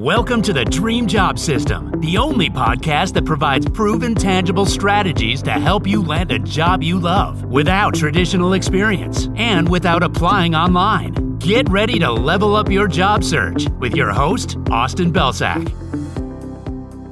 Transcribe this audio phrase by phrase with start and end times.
[0.00, 5.50] Welcome to the Dream Job System, the only podcast that provides proven, tangible strategies to
[5.50, 11.36] help you land a job you love without traditional experience and without applying online.
[11.36, 15.68] Get ready to level up your job search with your host, Austin Belcak.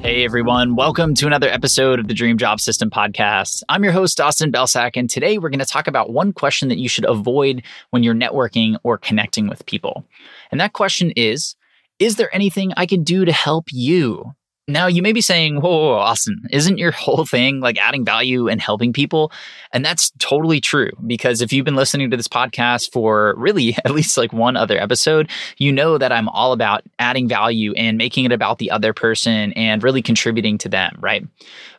[0.01, 3.63] Hey everyone, welcome to another episode of the Dream Job System podcast.
[3.69, 6.79] I'm your host, Austin Belcak, and today we're going to talk about one question that
[6.79, 10.07] you should avoid when you're networking or connecting with people.
[10.51, 11.55] And that question is
[11.99, 14.35] is there anything I can do to help you?
[14.71, 18.05] Now, you may be saying, whoa, whoa, whoa, Austin, isn't your whole thing like adding
[18.05, 19.33] value and helping people?
[19.73, 23.93] And that's totally true because if you've been listening to this podcast for really at
[23.93, 28.27] least like one other episode, you know that I'm all about adding value and making
[28.27, 31.27] it about the other person and really contributing to them, right?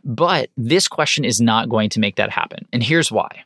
[0.03, 2.65] But this question is not going to make that happen.
[2.73, 3.45] And here's why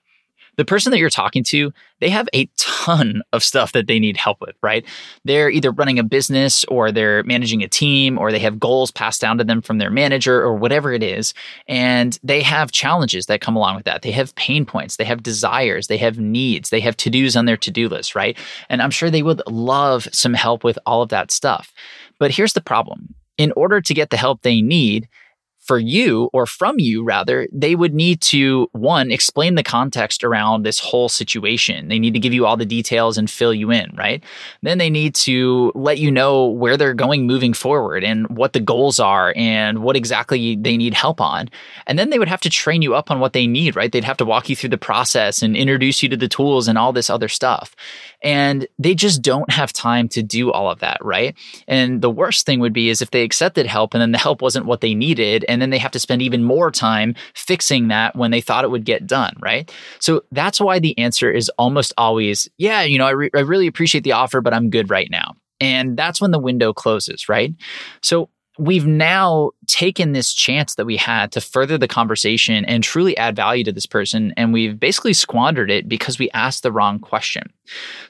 [0.57, 4.17] the person that you're talking to, they have a ton of stuff that they need
[4.17, 4.85] help with, right?
[5.25, 9.21] They're either running a business or they're managing a team or they have goals passed
[9.21, 11.33] down to them from their manager or whatever it is.
[11.67, 14.01] And they have challenges that come along with that.
[14.01, 17.45] They have pain points, they have desires, they have needs, they have to dos on
[17.45, 18.37] their to do list, right?
[18.69, 21.73] And I'm sure they would love some help with all of that stuff.
[22.19, 25.07] But here's the problem in order to get the help they need,
[25.63, 30.63] for you or from you rather they would need to one explain the context around
[30.63, 31.87] this whole situation.
[31.87, 34.23] They need to give you all the details and fill you in right?
[34.61, 38.59] Then they need to let you know where they're going moving forward and what the
[38.59, 41.49] goals are and what exactly they need help on.
[41.87, 43.91] And then they would have to train you up on what they need right?
[43.91, 46.77] They'd have to walk you through the process and introduce you to the tools and
[46.77, 47.75] all this other stuff.
[48.21, 51.35] And they just don't have time to do all of that right?
[51.67, 54.41] And the worst thing would be is if they accepted help and then the help
[54.41, 58.15] wasn't what they needed and then they have to spend even more time fixing that
[58.15, 59.71] when they thought it would get done, right?
[59.99, 63.67] So that's why the answer is almost always, yeah, you know, I, re- I really
[63.67, 65.35] appreciate the offer, but I'm good right now.
[65.61, 67.53] And that's when the window closes, right?
[68.01, 73.17] So we've now taken this chance that we had to further the conversation and truly
[73.17, 74.33] add value to this person.
[74.37, 77.51] And we've basically squandered it because we asked the wrong question.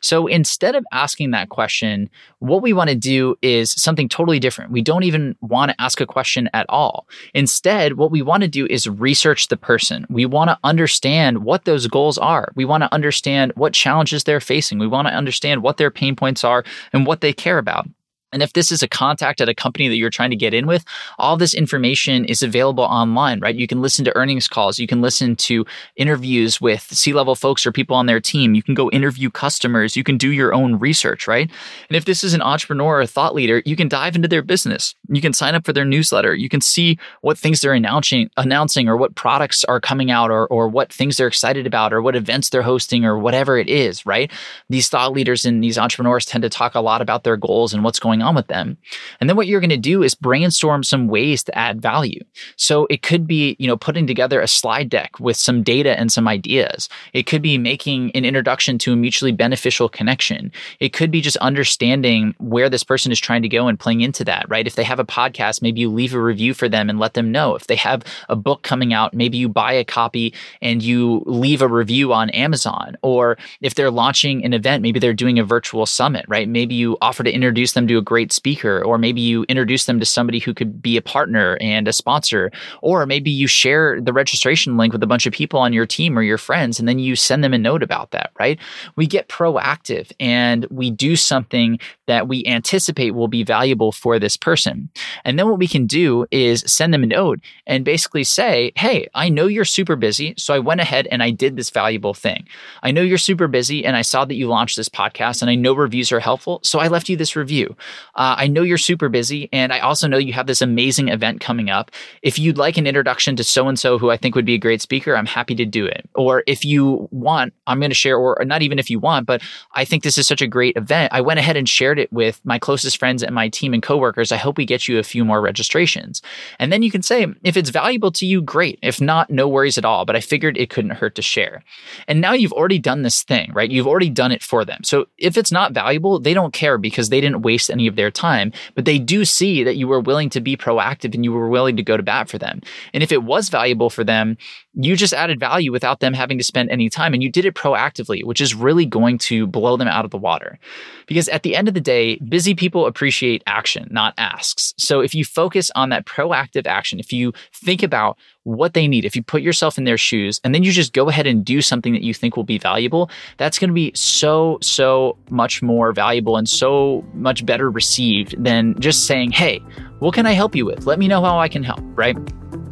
[0.01, 2.09] So instead of asking that question,
[2.39, 4.71] what we want to do is something totally different.
[4.71, 7.07] We don't even want to ask a question at all.
[7.33, 10.05] Instead, what we want to do is research the person.
[10.09, 12.51] We want to understand what those goals are.
[12.55, 14.79] We want to understand what challenges they're facing.
[14.79, 17.87] We want to understand what their pain points are and what they care about.
[18.33, 20.65] And if this is a contact at a company that you're trying to get in
[20.65, 20.83] with,
[21.19, 23.55] all this information is available online, right?
[23.55, 24.79] You can listen to earnings calls.
[24.79, 28.55] You can listen to interviews with C level folks or people on their team.
[28.55, 29.95] You can go interview customers.
[29.95, 31.49] You can do your own research, right?
[31.89, 34.41] And if this is an entrepreneur or a thought leader, you can dive into their
[34.41, 34.95] business.
[35.09, 36.33] You can sign up for their newsletter.
[36.33, 40.47] You can see what things they're announcing, announcing or what products are coming out or,
[40.47, 44.05] or what things they're excited about or what events they're hosting or whatever it is,
[44.05, 44.31] right?
[44.69, 47.83] These thought leaders and these entrepreneurs tend to talk a lot about their goals and
[47.83, 48.77] what's going on with them.
[49.19, 52.23] And then what you're going to do is brainstorm some ways to add value.
[52.55, 56.11] So it could be, you know, putting together a slide deck with some data and
[56.11, 56.89] some ideas.
[57.13, 60.51] It could be making an introduction to a mutually beneficial connection.
[60.79, 64.23] It could be just understanding where this person is trying to go and playing into
[64.25, 64.67] that, right?
[64.67, 67.31] If they have a podcast, maybe you leave a review for them and let them
[67.31, 67.55] know.
[67.55, 71.61] If they have a book coming out, maybe you buy a copy and you leave
[71.61, 72.97] a review on Amazon.
[73.01, 76.47] Or if they're launching an event, maybe they're doing a virtual summit, right?
[76.47, 79.99] Maybe you offer to introduce them to a great speaker, or maybe you introduce them
[79.99, 82.51] to somebody who could be a partner and a sponsor,
[82.83, 86.15] or maybe you share the registration link with a bunch of people on your team
[86.15, 88.59] or your friends, and then you send them a note about that, right?
[88.95, 94.37] We get proactive and we do something that we anticipate will be valuable for this
[94.37, 94.89] person.
[95.25, 99.07] And then what we can do is send them a note and basically say, Hey,
[99.15, 100.35] I know you're super busy.
[100.37, 102.47] So I went ahead and I did this valuable thing.
[102.83, 105.55] I know you're super busy and I saw that you launched this podcast and I
[105.55, 106.59] know reviews are helpful.
[106.61, 107.75] So I left you this review.
[108.15, 111.41] Uh, I know you're super busy, and I also know you have this amazing event
[111.41, 111.91] coming up.
[112.21, 114.59] If you'd like an introduction to so and so, who I think would be a
[114.59, 116.09] great speaker, I'm happy to do it.
[116.15, 119.41] Or if you want, I'm going to share, or not even if you want, but
[119.73, 121.13] I think this is such a great event.
[121.13, 124.31] I went ahead and shared it with my closest friends and my team and coworkers.
[124.31, 126.21] I hope we get you a few more registrations.
[126.59, 128.79] And then you can say, if it's valuable to you, great.
[128.81, 130.05] If not, no worries at all.
[130.05, 131.63] But I figured it couldn't hurt to share.
[132.07, 133.69] And now you've already done this thing, right?
[133.69, 134.83] You've already done it for them.
[134.83, 138.11] So if it's not valuable, they don't care because they didn't waste any of their
[138.11, 141.47] time, but they do see that you were willing to be proactive and you were
[141.47, 142.61] willing to go to bat for them.
[142.93, 144.37] And if it was valuable for them,
[144.73, 147.53] you just added value without them having to spend any time and you did it
[147.53, 150.57] proactively, which is really going to blow them out of the water.
[151.05, 154.73] Because at the end of the day, busy people appreciate action, not asks.
[154.77, 159.05] So if you focus on that proactive action, if you think about what they need,
[159.05, 161.61] if you put yourself in their shoes and then you just go ahead and do
[161.61, 165.93] something that you think will be valuable, that's going to be so, so much more
[165.93, 169.59] valuable and so much better received than just saying, hey,
[169.99, 170.85] what can I help you with?
[170.85, 172.17] Let me know how I can help, right?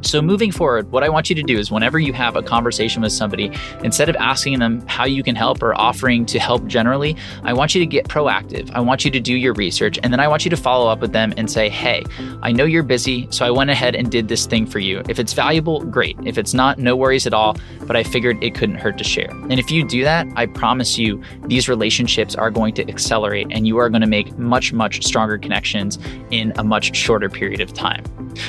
[0.01, 3.01] So, moving forward, what I want you to do is whenever you have a conversation
[3.01, 3.51] with somebody,
[3.83, 7.75] instead of asking them how you can help or offering to help generally, I want
[7.75, 8.71] you to get proactive.
[8.73, 10.99] I want you to do your research and then I want you to follow up
[10.99, 12.03] with them and say, hey,
[12.41, 15.03] I know you're busy, so I went ahead and did this thing for you.
[15.07, 16.17] If it's valuable, great.
[16.25, 19.29] If it's not, no worries at all, but I figured it couldn't hurt to share.
[19.29, 23.67] And if you do that, I promise you, these relationships are going to accelerate and
[23.67, 25.99] you are going to make much, much stronger connections
[26.31, 28.03] in a much shorter period of time.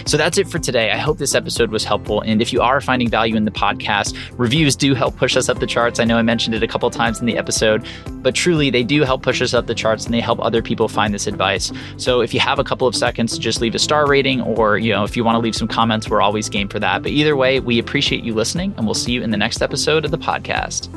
[0.07, 0.91] So that's it for today.
[0.91, 2.21] I hope this episode was helpful.
[2.23, 5.61] And if you are finding value in the podcast, reviews do help push us up
[5.61, 6.01] the charts.
[6.01, 7.87] I know I mentioned it a couple times in the episode,
[8.23, 10.89] but truly they do help push us up the charts and they help other people
[10.89, 11.73] find this advice.
[11.97, 14.93] So if you have a couple of seconds, just leave a star rating or, you
[14.93, 17.03] know, if you want to leave some comments, we're always game for that.
[17.03, 20.05] But either way, we appreciate you listening and we'll see you in the next episode
[20.05, 20.91] of the podcast.